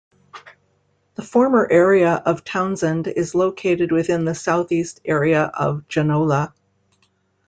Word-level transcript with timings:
The 1.13 1.21
former 1.21 1.67
area 1.69 2.15
of 2.15 2.43
Townsend 2.43 3.05
is 3.05 3.35
located 3.35 3.91
within 3.91 4.25
the 4.25 4.33
southeast 4.33 4.99
area 5.05 5.43
of 5.43 5.87
Genola. 5.87 6.53